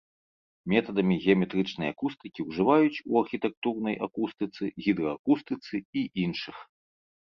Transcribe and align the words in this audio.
Метадамі 0.71 1.15
геаметрычнай 1.25 1.89
акустыкі 1.95 2.47
ўжываюць 2.49 3.01
у 3.05 3.21
архітэктурнай 3.23 3.95
акустыцы, 4.09 4.63
гідраакустыцы 4.85 5.75
і 5.99 6.09
іншых. 6.29 6.57